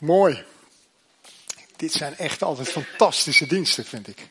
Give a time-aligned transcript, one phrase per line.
[0.00, 0.44] Mooi.
[1.76, 4.28] Dit zijn echt altijd fantastische diensten, vind ik.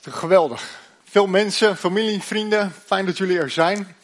[0.00, 0.80] Geweldig.
[1.04, 3.96] Veel mensen, familie, vrienden, fijn dat jullie er zijn.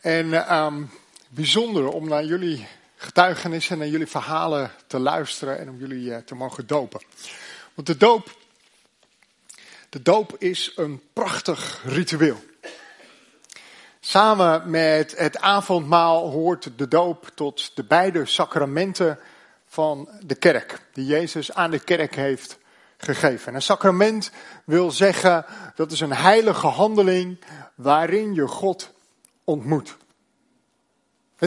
[0.00, 0.90] En um,
[1.28, 6.34] bijzonder om naar jullie getuigenissen en jullie verhalen te luisteren en om jullie uh, te
[6.34, 7.00] mogen dopen.
[7.74, 8.36] Want de doop,
[9.88, 12.44] de doop is een prachtig ritueel.
[14.00, 19.18] Samen met het avondmaal hoort de doop tot de beide sacramenten
[19.68, 22.58] van de kerk, die Jezus aan de kerk heeft
[22.96, 23.54] gegeven.
[23.54, 24.30] een sacrament
[24.64, 27.38] wil zeggen, dat is een heilige handeling
[27.74, 28.92] waarin je God
[29.44, 29.96] ontmoet.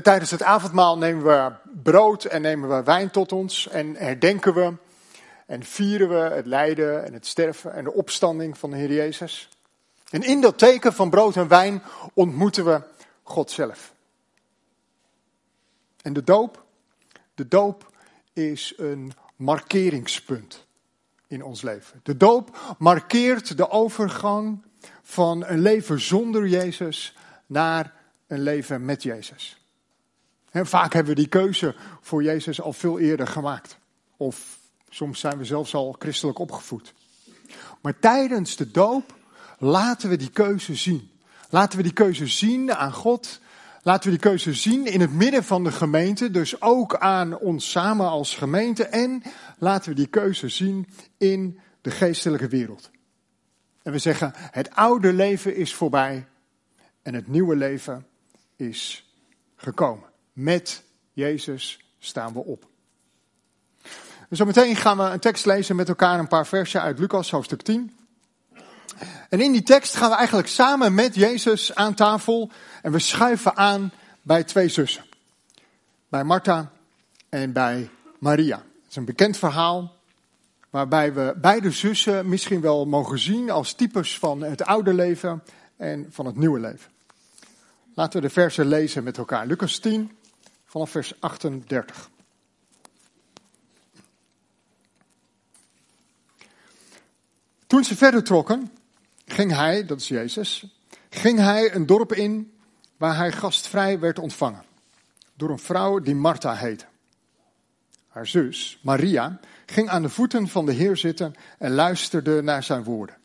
[0.01, 1.51] tijdens het avondmaal nemen we
[1.83, 4.73] brood en nemen we wijn tot ons en herdenken we
[5.45, 9.49] en vieren we het lijden en het sterven en de opstanding van de Heer Jezus.
[10.09, 12.81] En in dat teken van brood en wijn ontmoeten we
[13.23, 13.93] God zelf.
[16.01, 16.63] En de doop,
[17.35, 17.90] de doop
[18.33, 20.65] is een markeringspunt
[21.27, 21.99] in ons leven.
[22.03, 24.63] De doop markeert de overgang
[25.01, 27.15] van een leven zonder Jezus
[27.45, 27.93] naar
[28.27, 29.61] een leven met Jezus.
[30.51, 33.77] En vaak hebben we die keuze voor Jezus al veel eerder gemaakt.
[34.17, 34.59] Of
[34.89, 36.93] soms zijn we zelfs al christelijk opgevoed.
[37.81, 39.13] Maar tijdens de doop
[39.57, 41.11] laten we die keuze zien.
[41.49, 43.39] Laten we die keuze zien aan God
[43.83, 47.71] Laten we die keuze zien in het midden van de gemeente, dus ook aan ons
[47.71, 48.85] samen als gemeente.
[48.85, 49.23] En
[49.57, 50.87] laten we die keuze zien
[51.17, 52.89] in de geestelijke wereld.
[53.83, 56.27] En we zeggen, het oude leven is voorbij
[57.01, 58.05] en het nieuwe leven
[58.55, 59.09] is
[59.55, 60.09] gekomen.
[60.33, 62.69] Met Jezus staan we op.
[64.29, 67.95] Zometeen gaan we een tekst lezen met elkaar, een paar versen uit Lucas hoofdstuk 10.
[69.29, 73.55] En in die tekst gaan we eigenlijk samen met Jezus aan tafel en we schuiven
[73.55, 75.03] aan bij twee zussen.
[76.09, 76.71] Bij Martha
[77.29, 78.57] en bij Maria.
[78.57, 79.95] Het is een bekend verhaal
[80.69, 85.43] waarbij we beide zussen misschien wel mogen zien als types van het oude leven
[85.77, 86.91] en van het nieuwe leven.
[87.93, 89.47] Laten we de versen lezen met elkaar.
[89.47, 90.11] Lucas 10
[90.65, 92.09] vanaf vers 38.
[97.67, 98.71] Toen ze verder trokken,
[99.25, 100.65] ging hij, dat is Jezus,
[101.09, 102.53] ging hij een dorp in
[103.01, 104.63] waar hij gastvrij werd ontvangen.
[105.33, 106.85] Door een vrouw die Martha heette.
[108.07, 112.83] Haar zus, Maria, ging aan de voeten van de Heer zitten en luisterde naar zijn
[112.83, 113.15] woorden.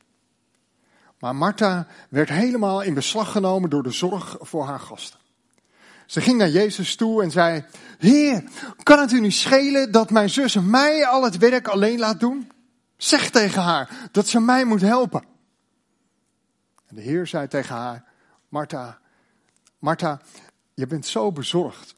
[1.18, 5.20] Maar Martha werd helemaal in beslag genomen door de zorg voor haar gasten.
[6.06, 7.64] Ze ging naar Jezus toe en zei:
[7.98, 8.44] Heer,
[8.82, 12.50] kan het u niet schelen dat mijn zus mij al het werk alleen laat doen?
[12.96, 15.24] Zeg tegen haar dat ze mij moet helpen.
[16.86, 18.04] En de Heer zei tegen haar:
[18.48, 18.98] Martha,
[19.78, 20.20] Martha,
[20.74, 21.94] je bent zo bezorgd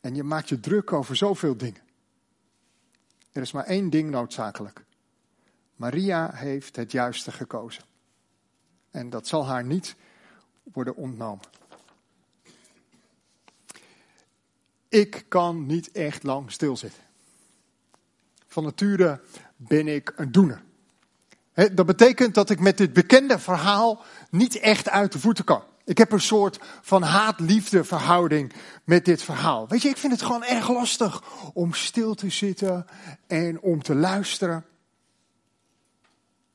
[0.00, 1.80] en je maakt je druk over zoveel dingen.
[3.32, 4.84] Er is maar één ding noodzakelijk.
[5.76, 7.84] Maria heeft het juiste gekozen.
[8.90, 9.96] En dat zal haar niet
[10.62, 11.44] worden ontnomen.
[14.88, 17.02] Ik kan niet echt lang stilzitten.
[18.46, 19.20] Van nature
[19.56, 20.62] ben ik een doener.
[21.72, 25.62] Dat betekent dat ik met dit bekende verhaal niet echt uit de voeten kan.
[25.84, 28.52] Ik heb een soort van haat-liefde verhouding
[28.84, 29.68] met dit verhaal.
[29.68, 32.86] Weet je, ik vind het gewoon erg lastig om stil te zitten
[33.26, 34.64] en om te luisteren.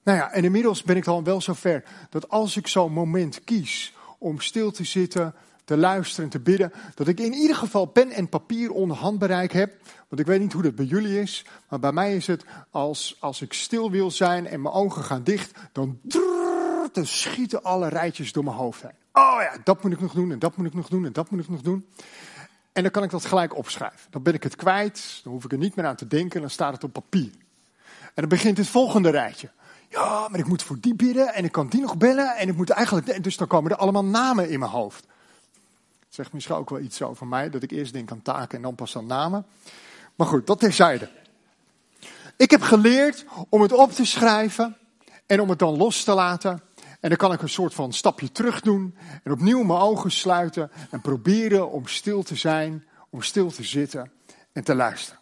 [0.03, 3.93] Nou ja, en inmiddels ben ik dan wel zover dat als ik zo'n moment kies
[4.17, 5.33] om stil te zitten,
[5.63, 9.51] te luisteren en te bidden, dat ik in ieder geval pen en papier onder handbereik
[9.51, 9.73] heb.
[10.07, 13.17] Want ik weet niet hoe dat bij jullie is, maar bij mij is het als,
[13.19, 16.44] als ik stil wil zijn en mijn ogen gaan dicht, dan, drrr,
[16.95, 18.91] dan schieten alle rijtjes door mijn hoofd heen.
[19.13, 21.29] Oh ja, dat moet ik nog doen en dat moet ik nog doen en dat
[21.29, 21.87] moet ik nog doen.
[22.73, 24.11] En dan kan ik dat gelijk opschrijven.
[24.11, 26.49] Dan ben ik het kwijt, dan hoef ik er niet meer aan te denken, dan
[26.49, 27.31] staat het op papier.
[28.03, 29.49] En dan begint het volgende rijtje.
[29.89, 32.55] Ja, maar ik moet voor die bidden en ik kan die nog bellen en ik
[32.55, 33.23] moet eigenlijk...
[33.23, 35.05] Dus dan komen er allemaal namen in mijn hoofd.
[35.99, 38.61] Dat zegt misschien ook wel iets over mij, dat ik eerst denk aan taken en
[38.61, 39.45] dan pas aan namen.
[40.15, 41.09] Maar goed, dat terzijde.
[42.37, 44.77] Ik heb geleerd om het op te schrijven
[45.25, 46.61] en om het dan los te laten
[47.05, 50.71] en dan kan ik een soort van stapje terug doen en opnieuw mijn ogen sluiten
[50.89, 54.11] en proberen om stil te zijn, om stil te zitten
[54.51, 55.19] en te luisteren.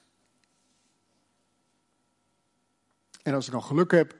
[3.24, 4.16] En als ik dan geluk heb,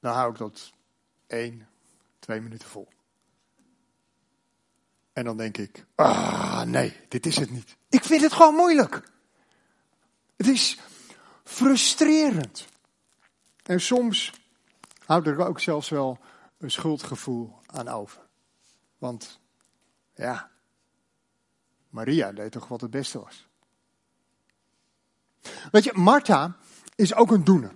[0.00, 0.72] dan hou ik dat
[1.26, 1.68] één,
[2.18, 2.88] twee minuten vol.
[5.12, 7.76] En dan denk ik, ah nee, dit is het niet.
[7.88, 9.02] Ik vind het gewoon moeilijk.
[10.36, 10.78] Het is
[11.44, 12.66] frustrerend.
[13.62, 14.39] En soms
[15.10, 16.18] houdt er ook zelfs wel
[16.58, 18.22] een schuldgevoel aan over.
[18.98, 19.40] Want
[20.14, 20.50] ja,
[21.88, 23.48] Maria deed toch wat het beste was.
[25.70, 26.56] Weet je, Martha
[26.94, 27.74] is ook een doener.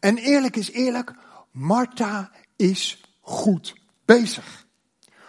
[0.00, 1.14] En eerlijk is eerlijk,
[1.50, 3.74] Martha is goed
[4.04, 4.66] bezig.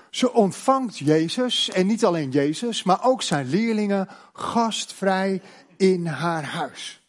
[0.10, 5.42] Ze ontvangt Jezus, en niet alleen Jezus, maar ook zijn leerlingen gastvrij
[5.76, 7.07] in haar huis.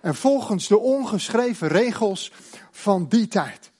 [0.00, 2.32] En volgens de ongeschreven regels
[2.70, 3.70] van die tijd.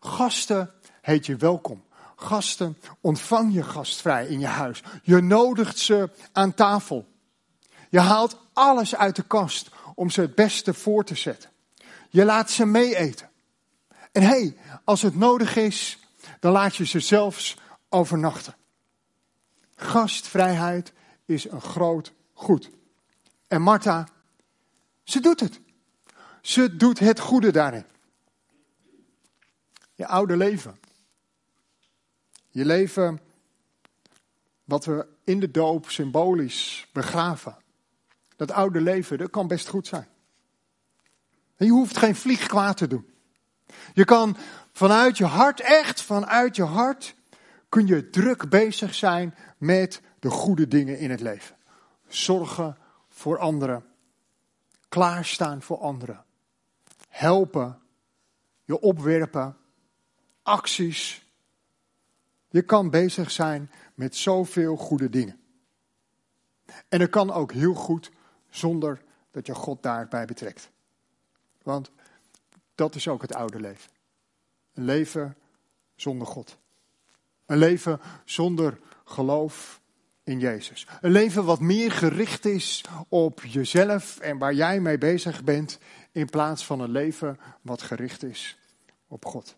[0.00, 1.84] Gasten heet je welkom.
[2.16, 4.82] Gasten ontvang je gastvrij in je huis.
[5.02, 7.06] Je nodigt ze aan tafel.
[7.90, 11.50] Je haalt alles uit de kast om ze het beste voor te zetten.
[12.10, 13.30] Je laat ze meeeten.
[14.12, 15.98] En hé, hey, als het nodig is,
[16.40, 17.56] dan laat je ze zelfs
[17.88, 18.54] overnachten.
[19.74, 20.92] Gastvrijheid
[21.24, 22.70] is een groot goed.
[23.48, 24.08] En Martha,
[25.06, 25.60] ze doet het.
[26.40, 27.84] Ze doet het goede daarin.
[29.94, 30.80] Je oude leven.
[32.48, 33.20] Je leven
[34.64, 37.56] wat we in de doop symbolisch begraven.
[38.36, 40.08] Dat oude leven, dat kan best goed zijn.
[41.56, 43.06] je hoeft geen vlieg kwaad te doen.
[43.94, 44.36] Je kan
[44.72, 47.14] vanuit je hart, echt vanuit je hart,
[47.68, 51.56] kun je druk bezig zijn met de goede dingen in het leven.
[52.08, 52.76] Zorgen
[53.08, 53.84] voor anderen.
[54.96, 56.24] Klaarstaan voor anderen.
[57.08, 57.78] Helpen.
[58.64, 59.56] Je opwerpen.
[60.42, 61.26] Acties.
[62.48, 65.40] Je kan bezig zijn met zoveel goede dingen.
[66.88, 68.10] En het kan ook heel goed
[68.50, 70.70] zonder dat je God daarbij betrekt.
[71.62, 71.90] Want
[72.74, 73.90] dat is ook het oude leven.
[74.74, 75.36] Een leven
[75.94, 76.58] zonder God.
[77.46, 79.80] Een leven zonder geloof
[80.26, 80.86] in Jezus.
[81.00, 85.78] Een leven wat meer gericht is op jezelf en waar jij mee bezig bent,
[86.12, 88.58] in plaats van een leven wat gericht is
[89.08, 89.56] op God.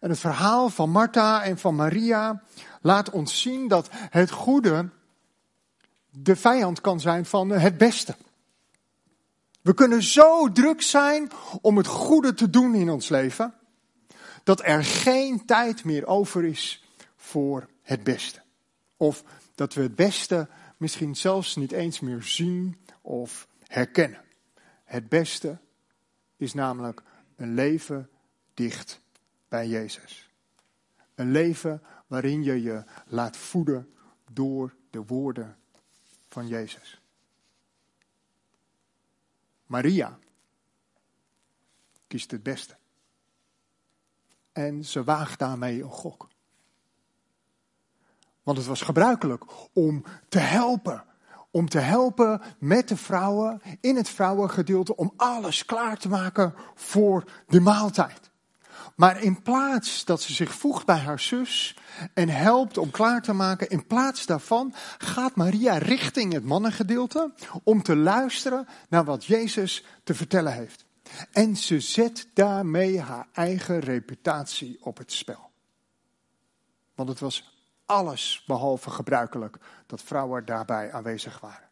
[0.00, 2.42] En het verhaal van Martha en van Maria
[2.80, 4.88] laat ons zien dat het goede
[6.10, 8.16] de vijand kan zijn van het beste.
[9.60, 11.30] We kunnen zo druk zijn
[11.60, 13.54] om het goede te doen in ons leven,
[14.44, 16.84] dat er geen tijd meer over is
[17.16, 18.43] voor het beste.
[19.04, 19.24] Of
[19.54, 24.24] dat we het beste misschien zelfs niet eens meer zien of herkennen.
[24.84, 25.58] Het beste
[26.36, 27.02] is namelijk
[27.36, 28.10] een leven
[28.54, 29.00] dicht
[29.48, 30.30] bij Jezus.
[31.14, 33.94] Een leven waarin je je laat voeden
[34.30, 35.56] door de woorden
[36.28, 37.00] van Jezus.
[39.66, 40.18] Maria
[42.06, 42.76] kiest het beste.
[44.52, 46.28] En ze waagt daarmee een gok.
[48.44, 51.04] Want het was gebruikelijk om te helpen.
[51.50, 57.24] Om te helpen met de vrouwen in het vrouwengedeelte om alles klaar te maken voor
[57.48, 58.32] de maaltijd.
[58.96, 61.76] Maar in plaats dat ze zich voegt bij haar zus
[62.14, 67.32] en helpt om klaar te maken, in plaats daarvan gaat Maria richting het mannengedeelte
[67.62, 70.84] om te luisteren naar wat Jezus te vertellen heeft.
[71.32, 75.50] En ze zet daarmee haar eigen reputatie op het spel.
[76.94, 77.53] Want het was
[77.86, 81.68] alles behalve gebruikelijk dat vrouwen daarbij aanwezig waren.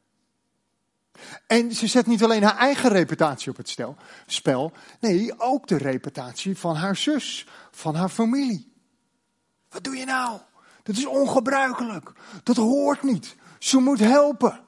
[1.46, 3.76] En ze zet niet alleen haar eigen reputatie op het
[4.26, 8.72] spel, nee, ook de reputatie van haar zus, van haar familie.
[9.68, 10.40] Wat doe je nou?
[10.82, 12.12] Dat is ongebruikelijk.
[12.42, 13.36] Dat hoort niet.
[13.58, 14.60] Ze moet helpen.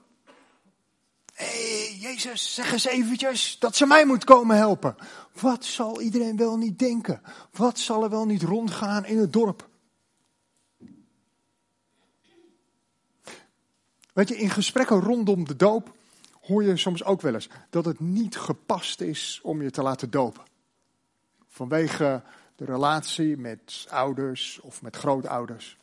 [1.33, 4.97] Hé, hey, Jezus, zeg eens eventjes dat ze mij moet komen helpen.
[5.41, 7.23] Wat zal iedereen wel niet denken?
[7.53, 9.69] Wat zal er wel niet rondgaan in het dorp?
[14.15, 15.97] Weet je, in gesprekken rondom de doop
[16.41, 20.11] hoor je soms ook wel eens dat het niet gepast is om je te laten
[20.11, 20.43] dopen.
[21.49, 22.23] Vanwege
[22.57, 25.77] de relatie met ouders of met grootouders.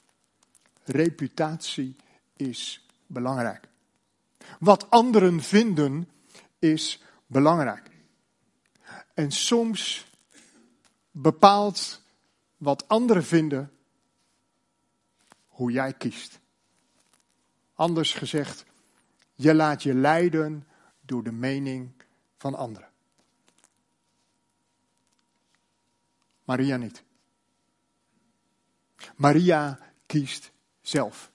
[0.83, 1.95] Reputatie
[2.35, 3.67] is belangrijk.
[4.59, 6.09] Wat anderen vinden
[6.59, 7.89] is belangrijk.
[9.13, 10.05] En soms
[11.11, 12.01] bepaalt
[12.57, 13.71] wat anderen vinden
[15.47, 16.40] hoe jij kiest.
[17.81, 18.65] Anders gezegd,
[19.35, 20.67] je laat je leiden
[21.01, 21.91] door de mening
[22.38, 22.89] van anderen.
[26.43, 27.03] Maria niet.
[29.15, 31.31] Maria kiest zelf.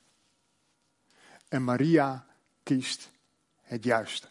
[1.49, 2.27] En Maria
[2.63, 3.11] kiest
[3.63, 4.29] het juiste.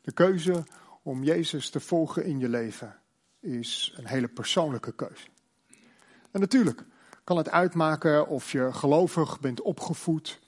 [0.00, 0.64] De keuze
[1.02, 3.00] om Jezus te volgen in je leven
[3.40, 5.28] is een hele persoonlijke keuze.
[6.30, 6.84] En natuurlijk,
[7.28, 10.40] kan het uitmaken of je gelovig bent opgevoed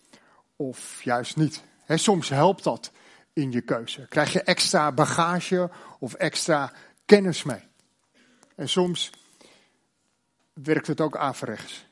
[0.56, 1.62] of juist niet.
[1.86, 2.92] soms helpt dat
[3.32, 4.06] in je keuze.
[4.08, 6.72] Krijg je extra bagage of extra
[7.04, 7.62] kennis mee.
[8.54, 9.10] En soms
[10.52, 11.86] werkt het ook averechts.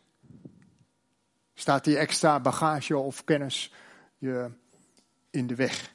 [1.54, 3.73] Staat die extra bagage of kennis
[4.18, 4.50] je
[5.30, 5.95] in de weg.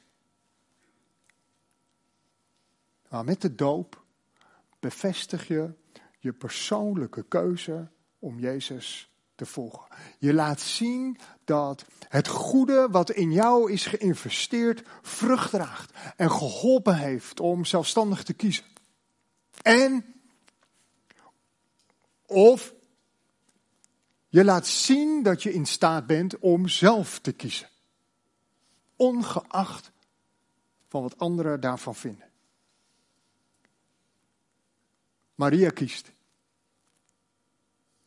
[3.08, 4.04] Maar met de doop
[4.80, 5.72] bevestig je
[6.18, 7.92] je persoonlijke keuze
[8.24, 9.86] om Jezus te volgen.
[10.18, 16.96] Je laat zien dat het goede wat in jou is geïnvesteerd vrucht draagt en geholpen
[16.96, 18.64] heeft om zelfstandig te kiezen.
[19.62, 20.14] En
[22.26, 22.74] of
[24.28, 27.68] je laat zien dat je in staat bent om zelf te kiezen.
[28.96, 29.92] Ongeacht
[30.88, 32.30] van wat anderen daarvan vinden.
[35.34, 36.13] Maria kiest.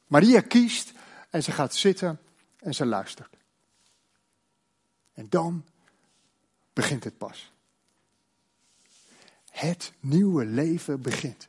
[0.07, 0.91] Maria kiest
[1.29, 2.19] en ze gaat zitten
[2.59, 3.37] en ze luistert.
[5.13, 5.65] En dan
[6.73, 7.51] begint het pas.
[9.49, 11.47] Het nieuwe leven begint.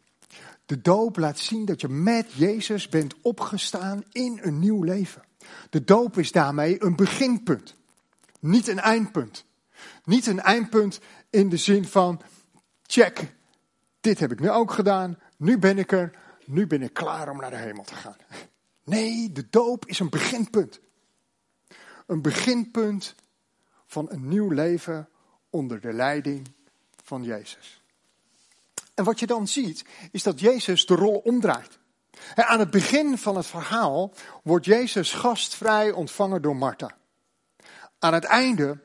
[0.66, 5.22] De doop laat zien dat je met Jezus bent opgestaan in een nieuw leven.
[5.70, 7.74] De doop is daarmee een beginpunt,
[8.40, 9.46] niet een eindpunt.
[10.04, 11.00] Niet een eindpunt
[11.30, 12.20] in de zin van,
[12.82, 13.34] check,
[14.00, 17.36] dit heb ik nu ook gedaan, nu ben ik er, nu ben ik klaar om
[17.36, 18.16] naar de hemel te gaan.
[18.84, 20.80] Nee, de doop is een beginpunt.
[22.06, 23.14] Een beginpunt
[23.86, 25.08] van een nieuw leven
[25.50, 26.48] onder de leiding
[27.04, 27.82] van Jezus.
[28.94, 31.78] En wat je dan ziet, is dat Jezus de rol omdraait.
[32.34, 34.12] Aan het begin van het verhaal
[34.42, 36.96] wordt Jezus gastvrij ontvangen door Martha.
[37.98, 38.78] Aan het einde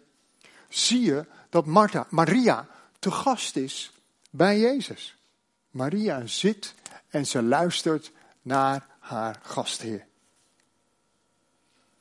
[0.70, 2.68] zie je dat Martha, Maria
[3.00, 3.92] te gast is
[4.30, 5.18] bij Jezus.
[5.70, 6.74] Maria zit
[7.14, 10.06] en ze luistert naar haar gastheer.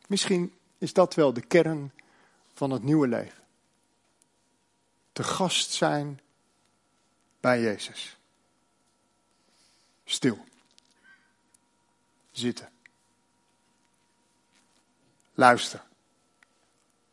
[0.07, 1.92] Misschien is dat wel de kern
[2.54, 3.42] van het nieuwe leven.
[5.12, 6.21] Te gast zijn
[7.40, 8.19] bij Jezus.
[10.04, 10.45] Stil.
[12.31, 12.69] Zitten.
[15.35, 15.83] Luister.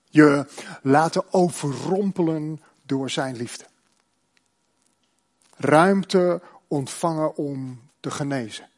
[0.10, 0.46] Je
[0.82, 3.65] laten overrompelen door zijn liefde.
[5.56, 8.70] Ruimte ontvangen om te genezen.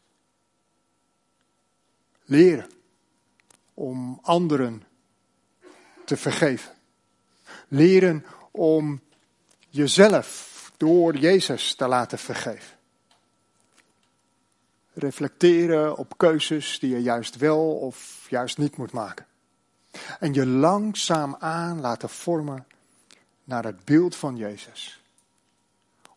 [2.25, 2.71] Leren
[3.73, 4.83] om anderen
[6.05, 6.73] te vergeven.
[7.67, 9.01] Leren om
[9.69, 12.77] jezelf door Jezus te laten vergeven.
[14.93, 19.25] Reflecteren op keuzes die je juist wel of juist niet moet maken.
[20.19, 22.65] En je langzaam aan laten vormen
[23.43, 25.01] naar het beeld van Jezus.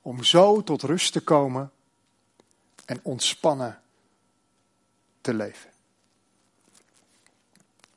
[0.00, 1.72] Om zo tot rust te komen
[2.84, 3.82] en ontspannen
[5.20, 5.70] te leven.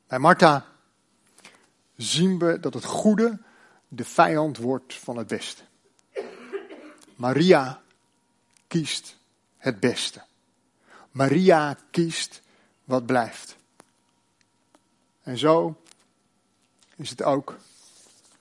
[0.06, 0.66] Bij Martha
[1.96, 3.38] zien we dat het goede
[3.88, 5.62] de vijand wordt van het beste.
[7.16, 7.82] Maria
[8.66, 9.16] kiest
[9.56, 10.22] het beste.
[11.10, 12.42] Maria kiest
[12.84, 13.56] wat blijft.
[15.22, 15.82] En zo
[16.96, 17.56] is het ook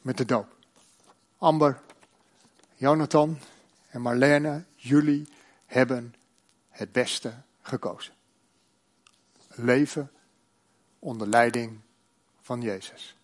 [0.01, 0.55] met de doop.
[1.37, 1.81] Amber,
[2.75, 3.39] Jonathan
[3.89, 5.27] en Marlene, jullie
[5.65, 6.15] hebben
[6.77, 8.13] het beste gekozen.
[9.47, 10.11] Leven
[10.99, 11.79] onder leiding
[12.41, 13.15] van Jezus.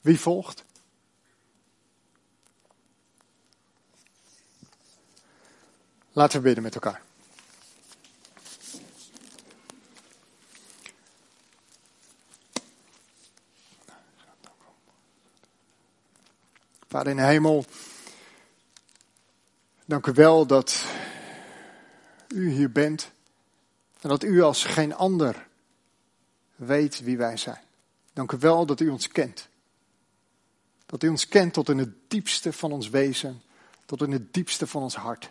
[0.00, 0.64] Wie volgt?
[6.12, 7.02] Laten we bidden met elkaar.
[16.88, 17.64] Vader in de hemel,
[19.88, 20.84] dank u wel dat
[22.28, 23.10] u hier bent
[24.00, 25.46] en dat u als geen ander
[26.56, 27.60] weet wie wij zijn.
[28.12, 29.48] Dank u wel dat u ons kent.
[30.86, 33.42] Dat u ons kent tot in het diepste van ons wezen,
[33.84, 35.30] tot in het diepste van ons hart.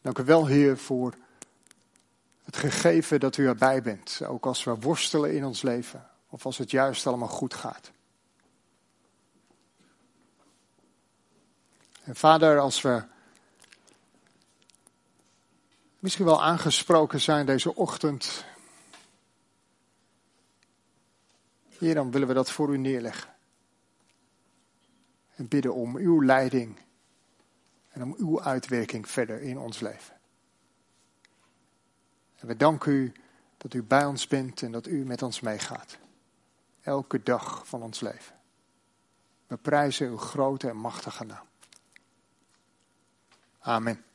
[0.00, 1.14] Dank u wel, Heer, voor
[2.44, 4.20] het gegeven dat u erbij bent.
[4.24, 6.06] Ook als we worstelen in ons leven.
[6.28, 7.90] Of als het juist allemaal goed gaat.
[12.02, 13.04] En Vader, als we
[15.98, 18.44] misschien wel aangesproken zijn deze ochtend.
[21.68, 23.30] Heer, dan willen we dat voor u neerleggen.
[25.34, 26.78] En bidden om uw leiding
[27.88, 30.20] en om uw uitwerking verder in ons leven.
[32.38, 33.12] En we danken u
[33.56, 35.98] dat u bij ons bent en dat u met ons meegaat.
[36.80, 38.36] Elke dag van ons leven.
[39.46, 41.50] We prijzen uw grote en machtige naam.
[43.66, 44.11] Amen.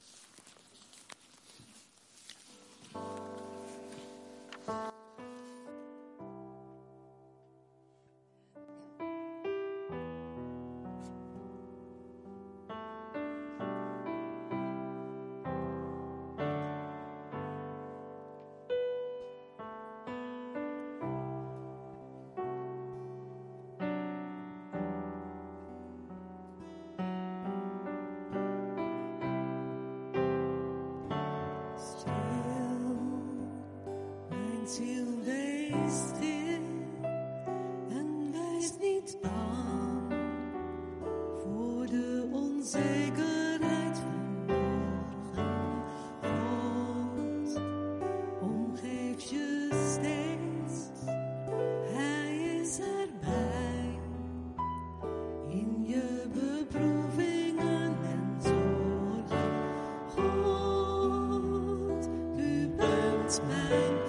[37.90, 40.08] En weet niet aan
[41.44, 45.48] voor de onzekerheid van morgen.
[46.24, 47.62] Oh, God
[48.42, 50.90] omgeeft je steeds,
[51.94, 54.00] Hij is erbij
[55.50, 59.52] in je beproevingen en zorgen.
[60.16, 64.07] God, u bent mijn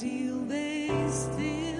[0.00, 1.77] till they still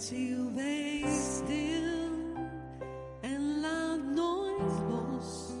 [0.00, 2.10] Ziel wees stil
[3.20, 5.52] en laat nooit los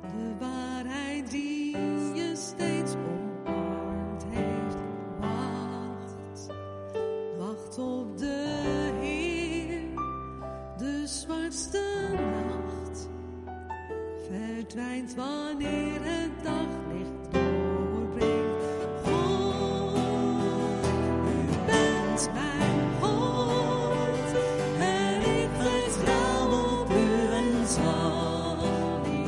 [0.00, 1.76] de waarheid die
[2.14, 4.76] je steeds omarmd heeft.
[5.20, 6.46] Wacht,
[7.38, 9.80] wacht op de Heer,
[10.76, 13.08] de zwartste nacht
[14.28, 15.85] verdwijnt wanneer.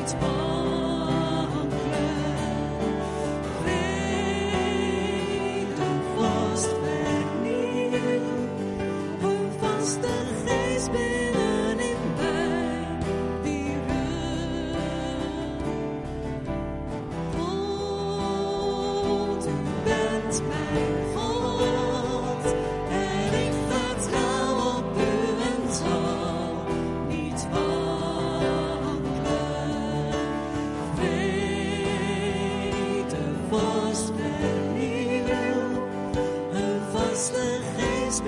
[0.09, 0.48] it's born.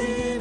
[0.00, 0.39] live.